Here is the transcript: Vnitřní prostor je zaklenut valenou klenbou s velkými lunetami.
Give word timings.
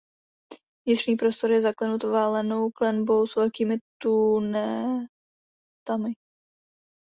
Vnitřní 0.87 1.15
prostor 1.15 1.51
je 1.51 1.61
zaklenut 1.61 2.03
valenou 2.03 2.69
klenbou 2.71 3.27
s 3.27 3.35
velkými 3.35 3.77
lunetami. 4.05 5.05